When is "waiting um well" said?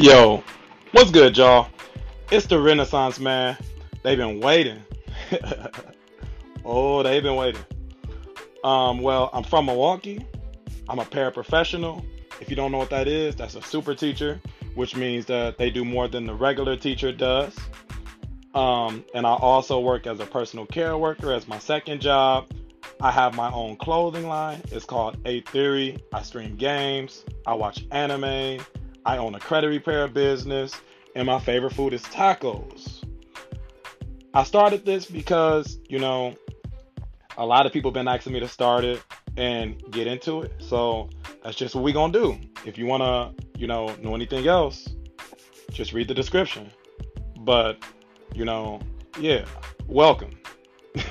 7.34-9.28